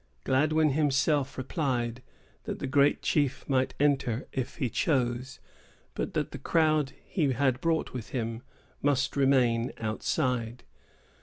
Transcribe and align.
Gladwyn 0.23 0.71
himself 0.71 1.37
replied, 1.37 2.01
that 2.45 2.57
the 2.57 2.65
great 2.65 3.03
chief 3.03 3.47
might 3.47 3.75
enter, 3.79 4.27
if 4.33 4.55
he 4.55 4.67
chose, 4.67 5.39
but 5.93 6.15
that 6.15 6.31
the 6.31 6.39
crowd 6.39 6.93
he 7.05 7.33
had 7.33 7.61
brought 7.61 7.93
with 7.93 8.09
him 8.09 8.41
must 8.81 9.15
remain 9.15 9.71
outside. 9.77 10.63